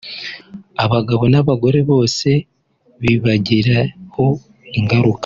abagabo 0.83 1.23
n’abagore 1.33 1.79
bose 1.91 2.29
bibagiraho 3.01 4.25
ingaruka” 4.77 5.19